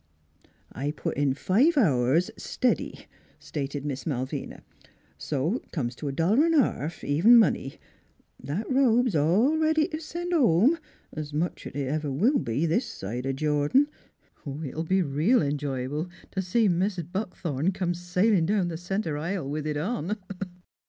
[0.71, 3.05] "I put in five hours, stiddy,"
[3.37, 4.63] stated Miss Mal vina."
[5.29, 7.77] So it comes t' a dollar V a half, even money.
[8.43, 10.79] That robe 's all ready t' send home
[11.15, 13.89] 's much 's it ever will be this side o' Jordan....
[14.65, 19.67] It'll be reel enjoyable t' see Mis' Buckthorn come sailin' down th' center aisle with
[19.67, 20.17] it on.